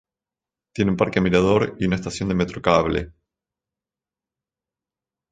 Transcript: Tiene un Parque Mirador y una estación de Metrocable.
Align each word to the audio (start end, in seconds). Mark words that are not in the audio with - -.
Tiene 0.73 0.89
un 0.89 0.97
Parque 0.97 1.21
Mirador 1.21 1.75
y 1.77 1.85
una 1.85 1.95
estación 1.97 2.27
de 2.27 2.33
Metrocable. 2.33 3.11